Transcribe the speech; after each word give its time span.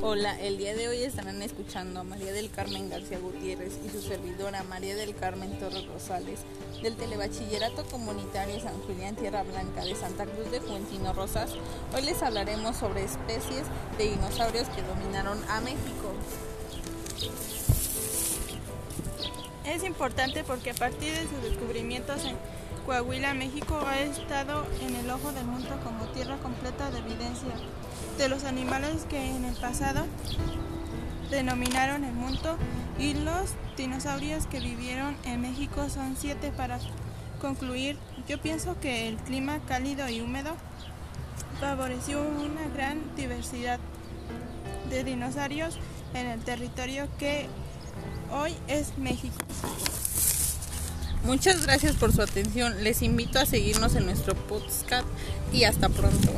Hola, 0.00 0.40
el 0.40 0.58
día 0.58 0.76
de 0.76 0.86
hoy 0.86 1.02
estarán 1.02 1.42
escuchando 1.42 1.98
a 1.98 2.04
María 2.04 2.32
del 2.32 2.52
Carmen 2.52 2.88
García 2.88 3.18
Gutiérrez 3.18 3.80
y 3.84 3.88
su 3.88 4.00
servidora 4.00 4.62
María 4.62 4.94
del 4.94 5.12
Carmen 5.16 5.58
Torres 5.58 5.88
Rosales 5.88 6.38
del 6.84 6.94
Telebachillerato 6.94 7.84
Comunitario 7.86 8.60
San 8.60 8.80
Julián 8.82 9.16
Tierra 9.16 9.42
Blanca 9.42 9.84
de 9.84 9.96
Santa 9.96 10.24
Cruz 10.24 10.52
de 10.52 10.60
Juentino 10.60 11.12
Rosas. 11.12 11.50
Hoy 11.92 12.02
les 12.02 12.22
hablaremos 12.22 12.76
sobre 12.76 13.02
especies 13.02 13.64
de 13.98 14.10
dinosaurios 14.10 14.68
que 14.68 14.82
dominaron 14.82 15.42
a 15.48 15.60
México. 15.62 16.12
Es 19.64 19.82
importante 19.82 20.44
porque 20.44 20.70
a 20.70 20.74
partir 20.74 21.12
de 21.12 21.22
sus 21.22 21.42
descubrimientos 21.42 22.24
en 22.24 22.36
Coahuila, 22.88 23.34
México 23.34 23.78
ha 23.86 24.00
estado 24.00 24.66
en 24.80 24.96
el 24.96 25.10
ojo 25.10 25.30
del 25.32 25.44
mundo 25.44 25.78
como 25.84 26.06
tierra 26.06 26.38
completa 26.38 26.90
de 26.90 27.00
evidencia 27.00 27.52
de 28.16 28.30
los 28.30 28.44
animales 28.44 29.04
que 29.10 29.36
en 29.36 29.44
el 29.44 29.54
pasado 29.56 30.06
denominaron 31.30 32.04
el 32.04 32.14
mundo 32.14 32.56
y 32.98 33.12
los 33.12 33.50
dinosaurios 33.76 34.46
que 34.46 34.60
vivieron 34.60 35.18
en 35.24 35.42
México 35.42 35.90
son 35.90 36.16
siete 36.16 36.50
para 36.50 36.78
concluir. 37.42 37.98
Yo 38.26 38.40
pienso 38.40 38.80
que 38.80 39.06
el 39.06 39.16
clima 39.16 39.58
cálido 39.68 40.08
y 40.08 40.22
húmedo 40.22 40.56
favoreció 41.60 42.22
una 42.22 42.68
gran 42.74 43.14
diversidad 43.16 43.78
de 44.88 45.04
dinosaurios 45.04 45.78
en 46.14 46.26
el 46.26 46.40
territorio 46.40 47.06
que 47.18 47.48
hoy 48.32 48.56
es 48.66 48.96
México. 48.96 49.36
Muchas 51.24 51.62
gracias 51.62 51.96
por 51.96 52.12
su 52.12 52.22
atención. 52.22 52.82
Les 52.82 53.02
invito 53.02 53.38
a 53.38 53.46
seguirnos 53.46 53.94
en 53.94 54.06
nuestro 54.06 54.34
podcast 54.34 55.06
y 55.52 55.64
hasta 55.64 55.88
pronto. 55.88 56.32